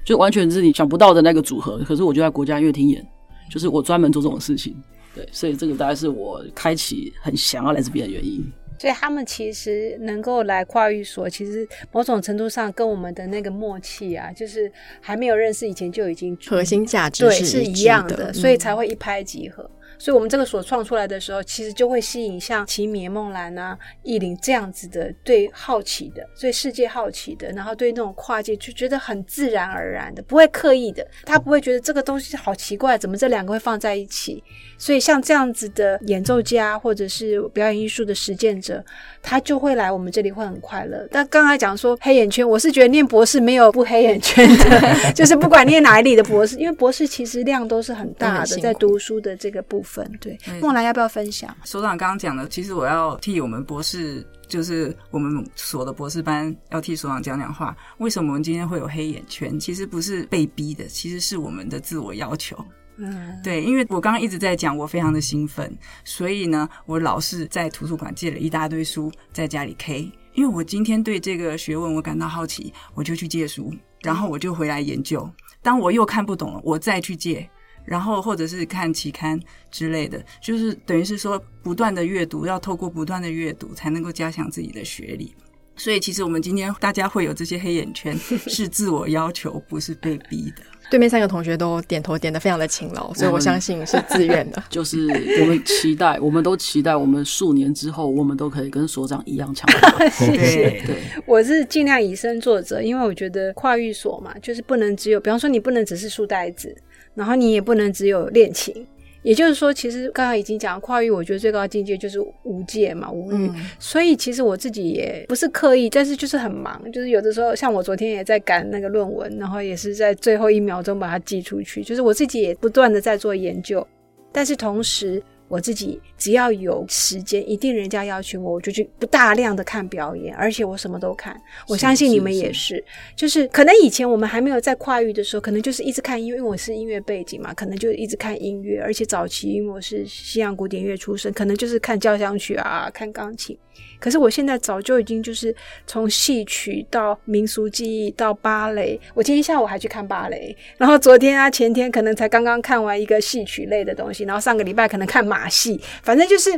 [0.06, 3.06] 就完全是你想不到的那个组合，可是我就在国家音乐厅演，
[3.50, 4.76] 就是我专门做这种事情。
[5.16, 8.44] 对，所以这个大概是我开启很想要来这边的原因。
[8.80, 19.70] 所以他们其实能够来跨域所，其实某种程度上跟我们的那个默契啊，就是还没有认识以前就已经核心价值对是是一样的，所以嗯才会一拍即合。
[19.98, 34.44] 所以，我们这个所创出来的时候，其实就会吸引像奇米、梦兰啊、意林这样子的对好奇的、对世界好奇的，然后对那种跨界就觉得很自然而然的，不会刻意的，他不会觉得这个东西好奇怪，怎么这两个会放在一起？
[34.78, 38.84] 所以，像这样子的演奏家或者是表演艺术的实践者，
[39.22, 41.08] 他就会来我们这里会很快乐。
[41.12, 50.10] 但刚才讲说黑眼圈，我是觉得念博士没有不黑眼圈的， 就是不管念哪里的博士，因为博士其实量都是很大的，在读书的这个部分。
[50.22, 51.56] 对，对梦兰要不要分享？
[51.64, 57.76] 所长刚刚讲的，其实我要替我们博士，就是我们所的博士班，要替所长讲讲话。
[57.98, 59.60] 为什么我们今天会有黑眼圈？
[59.60, 62.58] 其实不是被逼的，其实是我们的自我要求。
[62.96, 70.12] 嗯，对，因为我刚刚一直在讲，我非常的兴奋，所以呢，我老是在图书馆借了一大堆书，在家里 K。
[70.34, 75.28] 因为我今天对这个学问我感到好奇，我就去借书，然后我就回来研究。
[75.62, 77.50] 当我又看不懂了，我再去借，
[77.86, 79.40] 然后或者是看期刊
[79.72, 85.34] 之类的，就是等于是说不断的阅读，要透过不断的阅读才能够加强自己的学历。
[85.76, 88.16] 所以，其实我们今天大家会有这些黑眼圈，
[88.46, 90.62] 是自我要求，不是被逼的。
[90.92, 94.64] 对面三个同学都点头点的非常的勤劳，所以我相信是自愿的。
[94.70, 95.08] 就是
[95.42, 99.98] 我们期待，我们都期待，我们数年之后，我们都可以跟所长一样强大。
[100.12, 100.36] 谢谢。
[100.36, 106.78] 对对，我是尽量以身作则，因为我觉得跨域所嘛，就是不能只有，比方说你不能只是书呆子，
[107.16, 108.86] 然后你也不能只有恋情。
[109.22, 113.48] 也就是说，其实刚刚已经讲跨域，我觉得最高境界就是无界嘛，无欲。
[113.48, 123.88] 嗯所以其实我自己也不是刻意，但是就是很忙，就是有的时候，像我昨天也在赶那个论文，然后也是在最后一秒钟把它寄出去，就是我自己也不断的在做研究，
[124.32, 125.24] 但是同时。
[125.48, 131.40] 我自己只要有时间，一定人家邀请我，我就去不大量的看表演，而且我什么都看。
[131.68, 132.84] 我相信你们也是，
[133.16, 143.58] 就是可能以前我们还没有在跨域的时候，可能就是一直看音乐，因为我是音乐背景嘛，可能就一直看音乐，而且早期因为我是西洋古典乐出身，可能就是看交响曲啊，看钢琴。
[144.00, 145.56] 可是我现在早就已经就是
[145.88, 156.52] 从戏曲到民俗技艺到芭蕾，我今天下午还去看芭蕾，然后昨天啊前天可能才刚刚看完一个戏曲类的东西，然后上个礼拜可能看马戏，反正就是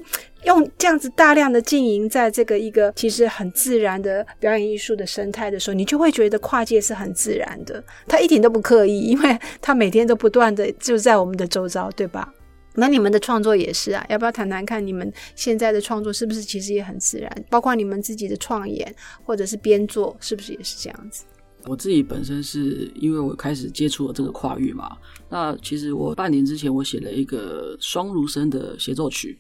[0.44, 12.34] 用这样子大量的经营在这个一个其实很自然的表演艺术的生态的时候，你就会觉得跨界是很自然的，它一点都不刻意，因为它每天都不断的就在我们的周遭，对吧？
[12.76, 17.46] 那你们的创作也是啊，要不要谈谈看你们现在的创作是不是其实也很自然？
[17.50, 21.24] 包括你们自己的创演或者是编作，是不是也是这样子？
[21.68, 24.96] 我自己本身是因为我开始接触了这个跨域嘛，
[25.30, 29.40] 那其实我半年之前我写了一个双如声的协奏曲，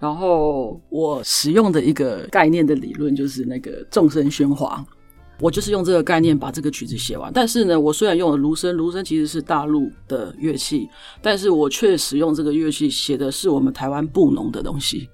[0.00, 4.84] 然后我使用的一个概念的理论就是那个众生喧哗。
[5.40, 10.88] 我就是用这个概念把这个曲子写完，但是呢，我虽然用了芦笙，芦笙其实是大陆的乐器，
[11.20, 15.08] 但是我却使用这个乐器写的是我们台湾布农的东西，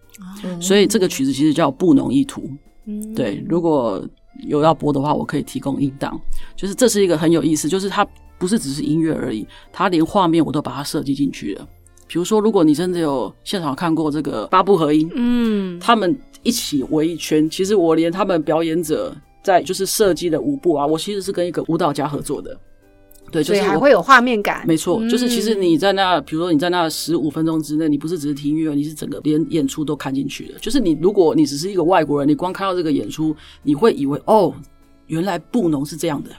[0.60, 2.42] 所以这个曲子其实叫《布农意图》。
[2.86, 4.02] 嗯，对，如果
[4.46, 6.18] 有要播的话，我可以提供音档。
[6.56, 8.06] 就是这是一个很有意思，就是它
[8.38, 11.68] 不是只是音乐而已，它连画面我都把它设计进去了。
[12.06, 22.58] 比如说，如果你真的有现场看过这个八部合音，嗯，他们一起围一圈，其实我连他们表演者在就是设计的舞步啊，我其实是跟一个舞蹈家合作的。
[23.30, 24.64] 对，就所以是还会有画面感。
[24.66, 30.58] 没错，就是其实嗯你在那，比如说你在那十五分钟之内，你不是只是听音乐，你是整个连演出都看进去的。
[30.58, 34.52] 就是你如果你只是一个外国人，你光看到这个演出，你会以为哦，
[35.06, 36.30] 原来布农是这样的。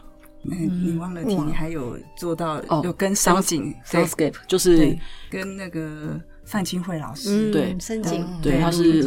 [0.44, 4.98] 嗯，你忘了提，你还有做到哦有跟商景对 Soundscape 就是，
[5.30, 6.20] 跟那个
[6.52, 9.02] 范清慧老师嗯，对对，对他是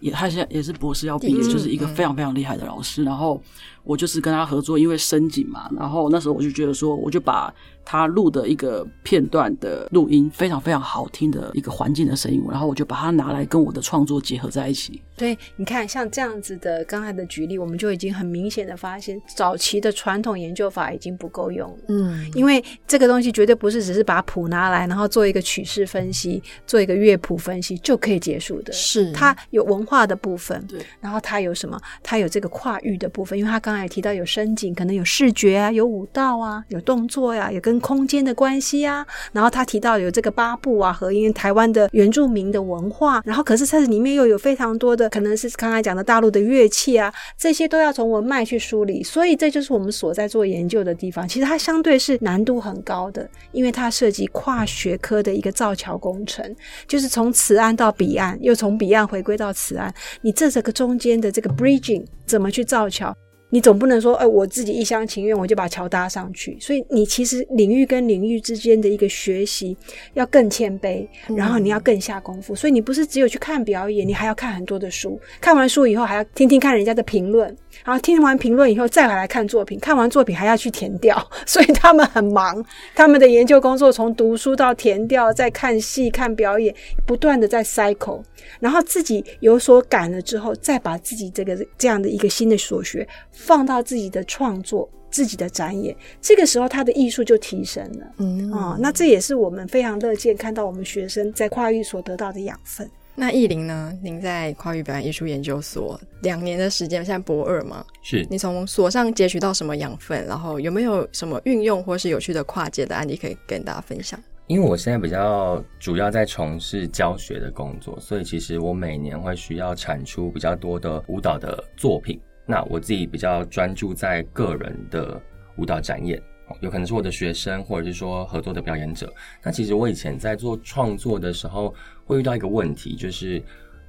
[0.00, 3.02] 也他现在也是博士要毕业，嗯就是一个非常非常厉害的老师。
[3.02, 3.42] 然后
[3.84, 7.52] 我就是跟他合作，因为深景嘛，然后那时候我就觉得说，我就把
[7.84, 15.02] 他录的一个片段的录音，非常非常好听的一个环境的声音，然后我就把它拿来跟我的创作结合在一起。
[15.16, 21.78] 对，你看像这样子的刚才的举例，我们就已经很明显的发现，早期的传统研究法已经不够用了。
[21.88, 28.72] 嗯，因为这个东西绝对不是只是把谱拿来，然后做一个曲式分析，做一个乐谱分析就可以结束的。
[28.72, 31.78] 是它有文化的部分，对，然后它有什么？
[32.02, 39.04] 它有这个跨域的部分，因为它刚刚才提到有声景，可能有视觉啊，有舞蹈啊，有动作呀、有跟空间的关系啊。
[39.32, 51.26] 然后他提到有这个八部啊，和因为台湾的原住民的文化，然后可是它里面又有非常多的可能是刚才讲的大陆的乐器啊，这些都要从文脉去梳理，所以这就是我们所在做研究的地方。
[51.26, 56.54] 其实它相对是难度很高的，因为它涉及跨学科的一个造桥工程，
[56.86, 63.16] 就是从此岸到彼岸，又从彼岸回归到此岸，你这这个中间的这个 bridging 怎么去造桥？
[63.54, 66.56] 你总不能说，哎，我自己一厢情愿我就把桥搭上去。
[66.58, 69.76] 所以你其实领域跟领域之间的一个学习
[70.14, 72.54] 要更谦卑，然后你要更下功夫。
[72.54, 75.20] 所以你不是只有去看表演，你还要看很多的书。
[75.38, 77.54] 看完书以后，还要听听看人家的评论，
[77.84, 79.78] 然后听完评论以后再回来看作品。
[79.80, 82.64] 看完作品还要去填调， 所以他们很忙。
[82.94, 86.74] 他们的研究工作从读书到填调，再看戏、看表演，
[87.06, 88.22] 不断的在 cycle。
[88.60, 98.06] 然后自己有所感了之后，再把自己这个这样的一个新的所学放到自己的创作、自己的展演，这个时候他的艺术就提升了。
[98.18, 102.88] 嗯啊、那这也是我们非常乐见看到我们学生在跨域所得到的养分。
[103.14, 103.92] 那艺林呢？
[104.02, 107.84] 您在跨域表演艺术研究所两年的时间，现在博二嘛？
[108.02, 110.26] 是你从所上截取到什么养分？
[110.26, 114.18] 然后有没有什么运用或是有趣的跨界的案例可以跟大家分享？
[114.46, 122.20] 因为我现在比较主要在从事教学的工作，所以其实我每年会需要产出比较多的舞蹈的作品。
[122.44, 125.18] 那我自己比较专注在个人的
[125.56, 129.10] 舞蹈展演，哦有可能是我的学生，或者是说合作的表演者。
[129.42, 131.72] 那其实我以前在做创作的时候，
[132.12, 133.42] 会遇到一个问题，就是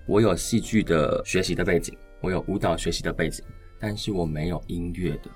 [0.06, 3.44] 我有戏剧的学习的背景，我有舞蹈学习的背景，
[3.80, 5.30] 但是我没有音乐的，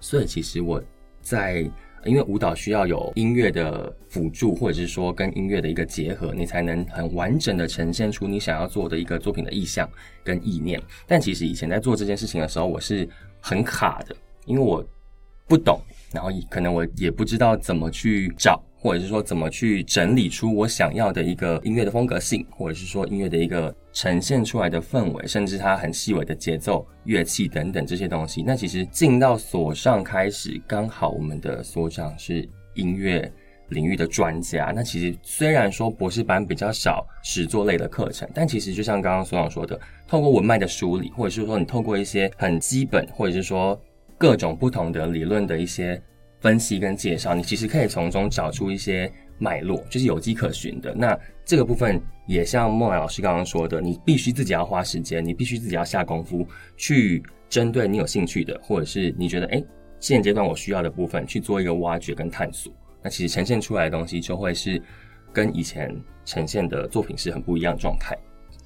[0.00, 0.82] 所以其实我
[1.20, 1.70] 在
[2.06, 9.86] 因为舞蹈需要有音乐的辅助，或者是说跟音乐的一个结合，你才能很完整的呈现出你想要做的一个作品的意向
[10.24, 10.82] 跟意念。
[11.06, 13.06] 但其实以前在做这件事情的时候，我是
[13.38, 14.82] 很卡的，因为我
[15.46, 15.78] 不懂，
[16.10, 28.42] 然后可能我也不知道怎么去找，或者是说怎么去整理出我想要的一个音乐的风格性，或者是说音乐的一个呈现出来的氛围，甚至它很细微的节奏、乐器等等这些东西。
[28.42, 33.30] 那其实进到所上开始，刚好我们的所长是音乐
[33.68, 34.72] 领域的专家。
[34.74, 43.78] 那其实虽然说博士班比较少实作类的课程，但其实就像刚刚所长说的，透过文脉的梳理，或者是说你透过一些很基本，或者是说
[44.16, 46.00] 各种不同的理论的一些
[46.40, 50.94] 分析跟介绍，你其实可以从中找出一些脉络，就是有迹可循的。
[50.94, 59.64] 那这个部分也像孟老师刚刚说的，你必须自己要花时间，你必须自己要下功夫，去针对你有兴趣的，或者是你觉得诶
[59.98, 62.72] 现阶段我需要的部分去做一个挖掘跟探索。
[63.02, 64.80] 那其实呈现出来的东西就会是
[65.32, 68.16] 跟以前呈现的作品是很不一样状态。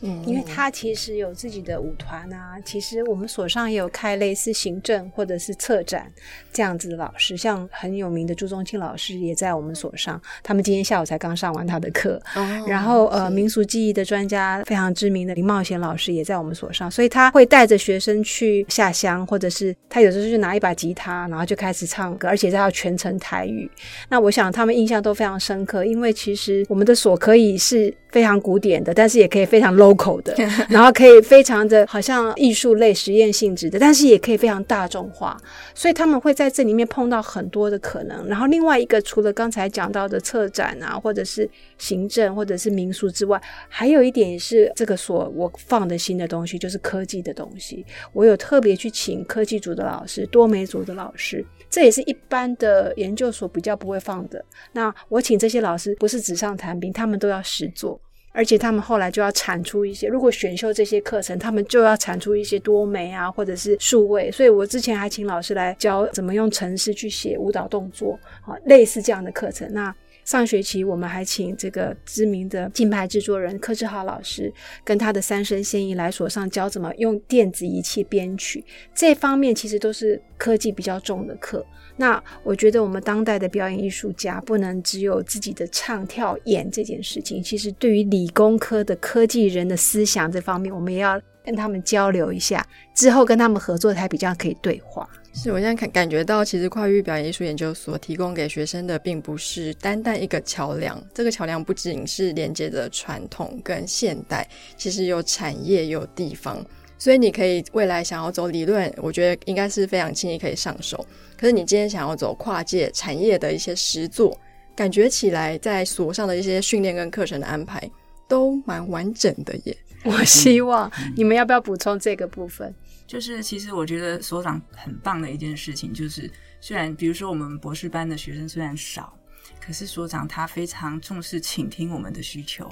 [0.04, 6.10] 嗯因为他其实有自己的舞团啊，其实我们所上也有开类似行政或者是策展
[6.52, 12.20] 这样子的老师，像很有名的朱宗庆老师也在我们所上，他们今天下午才刚上完他的课。
[12.36, 23.70] 哦然后呃，民俗技艺的专家非常知名的林茂贤老师也在我们所上，所以他会带着学生去下乡，或者是他有时候就拿一把吉他，然后就开始唱歌，而且他要全程台语。
[24.08, 30.34] 那我想他们印象都非常深刻，因为其实我们的所可以是非常古典的，但是也可以非常 local 的，
[30.68, 35.36] 然后可以非常的好像艺术类实验性质的，但是也可以非常大众化，
[35.74, 38.26] 所以他们会在这里面碰到很多的可能。
[38.26, 47.84] 然后另外一个，除了刚才讲到的策展啊，或者是行政或者是民俗之外，还有一点也是这个所我放的新的东西，就是科技的东西。
[48.12, 54.44] 我有特别去请科技组的老师、多媒组的老师，这也是一般的研究所比较不会放的。
[54.72, 58.00] 那我请这些老师不是纸上谈兵，他们都要实做。
[58.34, 64.28] 而且他们后来就要产出一些，如果选修这些课程，他们就要产出一些多媒啊，或者是数位。
[64.32, 69.72] 所以我之前还请老师来教怎么用程式去写舞蹈动作，啊，类似这样的课程。
[69.72, 69.94] 那
[70.24, 81.64] 上学期我们还请这个知名的竞拍制作人柯志豪老师跟他的三生先义来所上教怎么用电子仪器编曲，这方面其实都是科技比较重的课。
[81.96, 95.08] 那我觉得我们当代的表演艺术家不能只有自己的唱跳演这件事情，其实对于理工科的科技人的思想这方面，我们也要跟他们交流一下，之后跟他们合作才比较可以对话。
[95.32, 101.00] 是我现在感感觉到，其实跨域表演艺术研究所提供给学生的，并不是单单一个桥梁。
[101.12, 106.64] 这个桥梁不仅是连接着传统跟现代，其实有产业，有地方。
[106.96, 111.04] 所以你可以未来想要走理论，我觉得应该是非常轻易可以上手。
[111.36, 114.38] 可是你今天想要走跨界产业的一些实作，
[114.74, 117.90] 感觉起来在所上的一些训练跟课程的安排
[118.28, 119.76] 都蛮完整的耶。
[120.04, 122.74] 我希望你们要不要补充这个部分？
[123.06, 126.30] 就是其实我觉得所长很棒的一件事情，就是
[126.60, 129.12] 虽然比如说我们博士班的学生虽然少，
[129.60, 132.70] 可是所长他非常重视倾听我们的需求。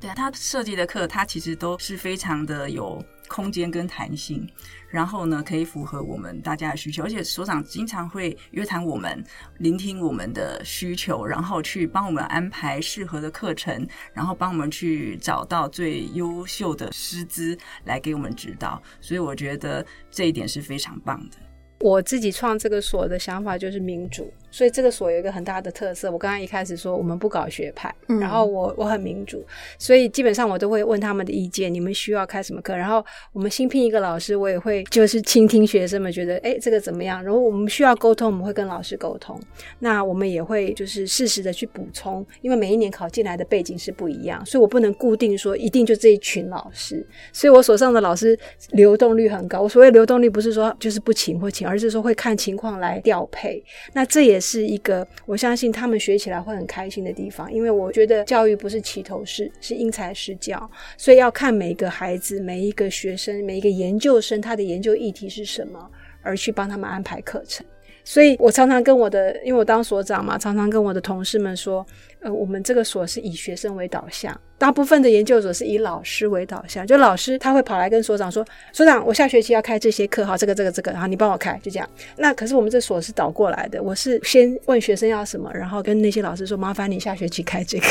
[0.00, 4.46] 对啊，他设计的课，他其实都是非常的有空间跟弹性，
[4.90, 7.04] 然后呢，可以符合我们大家的需求。
[7.04, 9.24] 而且所长经常会约谈我们，
[9.58, 18.82] 聆听我们的需求，然后去帮我们安排适合的课程，然后帮我们去找到最优秀的师资来给我们指导。
[19.00, 21.38] 所以我觉得这一点是非常棒的。
[21.80, 26.08] 我自己创这个所的想法就是民主，所以这个所有一个很大的特色。
[26.08, 29.44] 我刚刚一开始说我们不搞学派，然后我我很民主，
[29.80, 32.76] 所以基本上我都会问他们的意见，你们需要开什么课？
[32.76, 37.20] 然后我们新聘一个老师，我也会就是倾听学生们觉得，哎，这个怎么样？
[37.24, 39.36] 然后我们需要沟通，我们会跟老师沟通。
[39.80, 47.04] 那我们也会就是适时的去补充，因为每一年考进来的背景是不一样，所以我不能固定说一定就这一群老师。
[47.32, 48.38] 所以我手上的老师
[48.70, 49.62] 流动率很高。
[49.62, 53.60] 我所谓流动率不是说就是不请或请，而是说会看情况来调配。
[53.94, 65.90] 那这也是一个我相信他们学起来会很开心的地方，因为我觉得教育不是齐头式，是因材施教，所以要看每一个孩子、每一个学生、每一个研究生他的研究议题是什么，
[66.20, 67.64] 而去帮他们安排课程。
[68.04, 71.84] 所以我常常跟我的，因为我当所长嘛，常常跟我的同事们说，
[72.20, 81.88] 呃，我们这个所是以学生为导向，大部分的研究所是以老师为导向，就老师他会跑来跟所长说，所长，我下学期要开这些课，好，这个这个这个，然后你帮我开，就这样。
[82.18, 87.86] 那可是我们这所是倒过来的，我是先问学生要什么，然后跟那些老师说，麻烦你下学期开这个。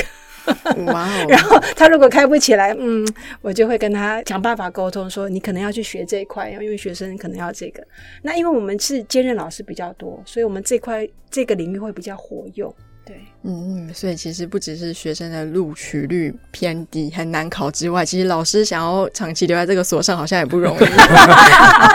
[0.87, 1.25] 哇哦！
[1.29, 3.07] 然后他如果开不起来，嗯，
[3.41, 7.83] 我就会跟他想办法沟通，说你可能要去学这一块，因为学生可能要这个。
[8.21, 12.73] 那因为我们是兼任老师比较多，所以我们这块这个领域会比较活用。
[13.05, 20.83] 对，嗯，所以其实不只是学生的录取率偏低很难考之外，其实老师想要长期留在这个所上，好像也不容易。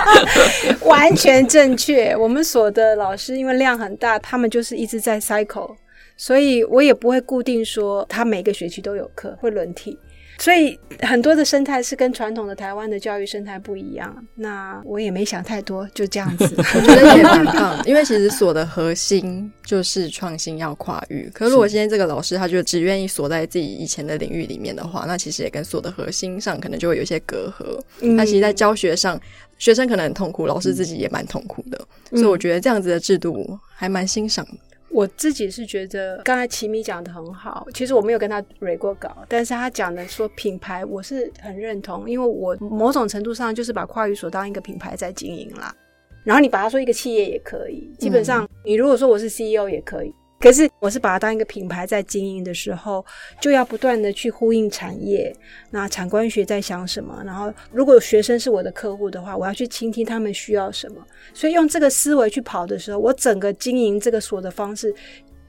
[0.85, 5.75] 完全正确，我们所的老师因为量很大，他们就是一直在 cycle。
[6.19, 9.99] 所以我也不会固定说他每个学期都有课，会轮替。
[10.41, 14.25] 所以很多的生态是跟传统的台湾的教育生态不一样。
[14.37, 17.83] 那我也没想太多，就这样子， 我觉得也蛮棒。
[17.85, 21.29] 因为其实锁的核心就是创新要跨域。
[21.35, 27.81] 可是如果今天这个老师他就只愿意锁在自己以前的领域里面的话，那其实也跟锁的核心上可能就会有一些隔阂。
[28.15, 29.21] 那其实，在教学上，
[29.59, 31.77] 学生可能很痛苦，老师自己也蛮痛苦的。
[32.11, 34.53] 所以我觉得这样子的制度还蛮欣赏的。
[34.99, 37.65] 我自己是觉得，刚才齐米讲的很好。
[37.73, 45.73] 其实我没有跟他蕊过稿，但是他讲的说品牌，我是很认同，因为我某种程度上就是把跨域所当一个品牌在经营啦。
[46.25, 50.13] 然后你把它说一个企业也可以，基本上你如果说我是 CEO 也可以。
[50.41, 53.05] 可是，我是把它当一个品牌在经营的时候，
[53.41, 55.35] 就要不断的去呼应产业。
[55.71, 57.21] 那产官学在想什么？
[57.27, 61.05] 然后，如果学生是我的客户的话，我要去倾听他们需要什么。
[61.35, 64.95] 所以，用这个思维去跑的时候，我整个经营这个所的方式，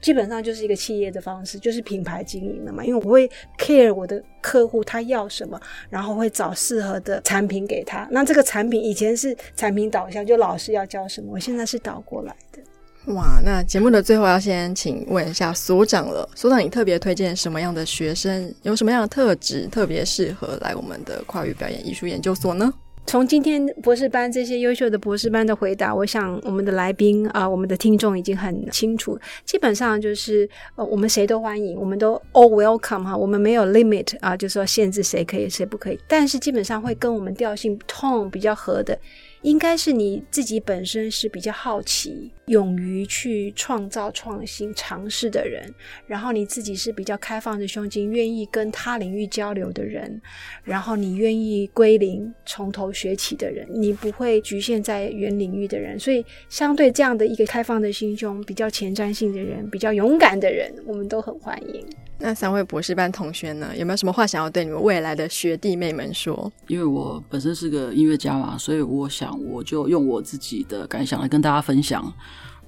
[0.00, 2.84] 基本上就是一个企业的方式，就是品牌经营了嘛。
[2.84, 8.08] 因为我会 care 我的客户他要什么，然后会找适合的产品给他。
[8.10, 12.60] 那这个产品以前是产品导向，就老师要教什么，我现在是倒过来的。
[13.06, 16.28] 哇，那节目的最后要先请问一下所长了。
[16.34, 22.72] 所长，你特别推荐什么样的学生，有什么样的特质特别适合来我们的跨域表演艺术研究所呢？
[23.06, 29.18] 从今天博士班这些优秀的博士班的回答，我想我们的来宾啊，我们的听众已经很清楚。
[29.46, 35.98] 基本上就是呃，我们谁都欢迎，我们都 all welcome 哈，我们没有 limit 啊，就是说限制谁可以谁不可以。
[36.06, 38.96] 但是基本上会跟我们调性 tone 比较合的。
[39.42, 45.72] 应该是你自己本身是比较好奇、勇于去创造、创新、尝试的人，
[46.06, 50.20] 然后你自己是比较开放的胸襟，愿意跟他领域交流的人，
[50.62, 61.84] 然后你愿意归零、从头学起的人，你不会局限在原领域的人，所以相对这样的一个开放的心胸、比较前瞻性的人、比较勇敢的人，我们都很欢迎。
[62.22, 66.52] 那三位博士班同学呢，有没有什么话想要对你们未来的学弟妹们说？
[66.66, 72.12] 因为我本身是个音乐家嘛，所以我想我就用我自己的感想来跟大家分享。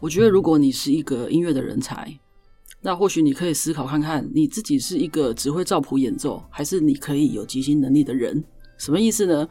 [0.01, 2.19] 我觉得如果你是一个音乐的人才，
[2.81, 8.43] 那或许你可以思考看看，你自己是一个只会照谱演奏，还是你可以有即兴能力的人？
[8.79, 9.49] 什么意思呢？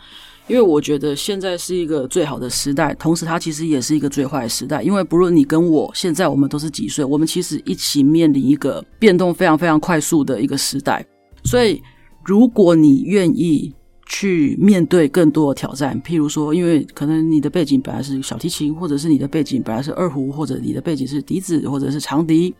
[0.48, 4.84] 因为我觉得现在是一个最好的时代，同时它其实也是一个最坏的时代。
[4.84, 11.06] 因为不论你跟我现在，我们都是几岁，我们其实一起面临一个变动非常非常快速的一个时代。
[11.46, 11.82] 所以，
[12.26, 13.74] 如果你愿意
[14.14, 22.54] 去面对更多的挑战，譬如说，因为可能你的背景本来是小提琴，或者是你的背景本来是二胡，或者你的背景是笛子，或者是长笛。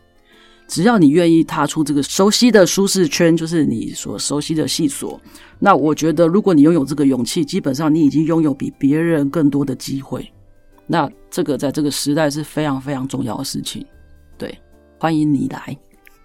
[0.66, 5.20] 只要你愿意踏出这个熟悉的舒适圈，就是你所熟悉的细所，
[5.58, 10.26] 那我觉得，如果你拥有这个勇气，基本上你已经拥有比别人更多的机会。
[10.86, 13.84] 那这个在这个时代是非常非常重要的事情。
[14.38, 14.58] 对，
[14.98, 15.76] 欢迎你来。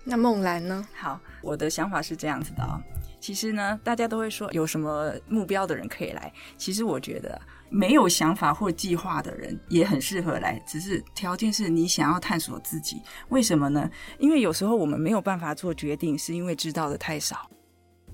[0.05, 0.85] 那梦兰呢？
[0.95, 2.81] 好，我的想法是这样子的啊、
[3.19, 6.31] 其实呢，大家都会说有什么目标的人可以来。
[6.57, 7.39] 其实我觉得
[7.69, 13.01] 没有想法或计划的人也很适合来，只是条件是你想要探索自己。
[13.29, 13.89] 为什么呢？
[14.19, 17.49] 因为有时候我们没有办法做决定，是因为知道的太少。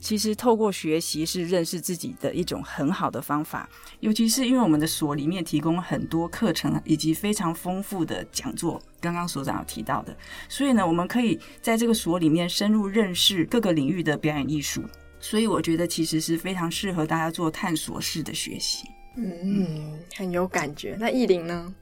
[0.04, 3.70] 其实透过学习是认识自己的一种很好的方法，
[4.02, 10.14] 尤其是因为我们的所里面提供很多课程以及非常丰富的讲座，刚刚所长有提到的，
[10.50, 14.84] 所以呢，我们可以在这个所里面深入认识各个领域的表演艺术。
[15.22, 18.86] 所以我觉得其实是非常适合大家做探索式的学习。
[19.16, 20.98] 嗯，很有感觉。
[21.00, 21.74] 那艺林呢？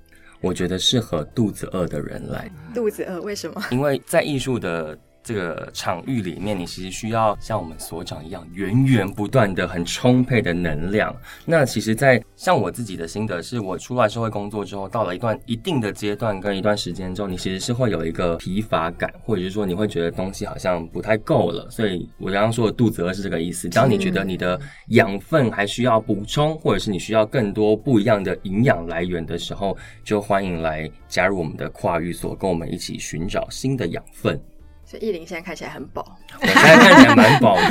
[0.42, 3.64] 我觉得适合肚子饿的人来，肚子饿，为什么？
[3.72, 11.16] 因为在艺术的这个场域里面，你其实需要像我们所长一样，源源不断的、很充沛的能量。
[11.46, 21.70] 那其实在，像我自己的心得是，我出来社会工作之后，到了一段一定的阶段跟一段时间之后，你其实是会有一个疲乏感，或者是说你会觉得东西好像不太够了。
[21.70, 23.70] 所以我刚刚说的肚子饿是这个意思。
[23.70, 34.42] 当你觉得你的养分还需要补充，或者是你需要更多不一样的营养来源的时候，就欢迎来加入我们的跨域所，跟我们一起寻找新的养分。
[34.92, 36.06] 所以艺林现在看起来很饱。
[36.42, 37.64] 我现在看起来蛮饱的。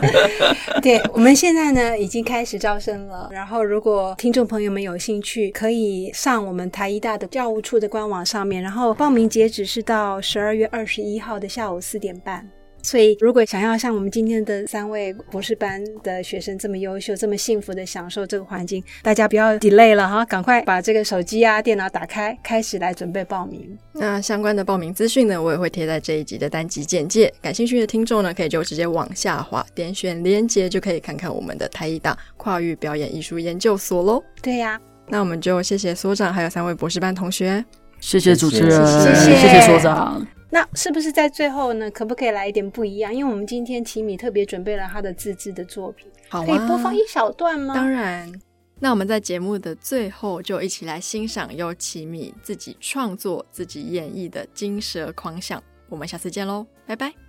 [0.82, 3.30] 对，我们现在呢已经开始招生了。
[3.32, 12.46] 然后，如果听众朋友们有兴趣，可以上我们台医大的教务处的官网上面，然后报名截止是到十二月二十一号的下午四点半。
[12.88, 23.76] 所以，如果想要像我们今天的三位博士班的学生这么优秀、这么幸福的享受这个环境，大家不要 delay 了哈，赶快把这个手机啊、电脑打开，开始来准备报名。
[23.92, 27.30] 那相关的报名资讯呢，我也会贴在这一集的单集简介。
[27.42, 34.24] 感兴趣的听众呢，可以就直接往下滑，点选连接就可以看看我们的台艺大跨域表演艺术研究所喽。
[34.40, 37.62] 对呀、那我们就谢谢所长还有三位博士班同学。
[38.00, 40.26] 谢谢主持人，谢谢谢谢所长。
[40.50, 41.90] 那是不是在最后呢？
[41.90, 43.14] 可不可以来一点不一样？
[43.14, 47.74] 因为我们今天奇米特别准备了他的自制的作品，好啊，可以播放一小段吗？
[47.74, 48.32] 当然。
[48.80, 55.60] 那我们在节目的最后，就一起来欣赏由奇米自己创作、自己演绎的《金蛇狂想》。
[55.88, 57.27] 我们下次见喽，拜拜。